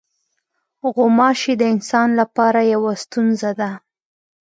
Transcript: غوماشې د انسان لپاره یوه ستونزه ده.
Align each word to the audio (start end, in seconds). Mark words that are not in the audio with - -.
غوماشې 0.93 1.53
د 1.59 1.63
انسان 1.73 2.09
لپاره 2.19 2.59
یوه 2.73 2.93
ستونزه 3.03 3.51
ده. 3.59 3.71